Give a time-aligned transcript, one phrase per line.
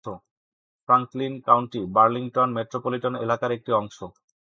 [0.89, 3.97] Franklin county Burlington metropolitan এলাকার একটি অংশ।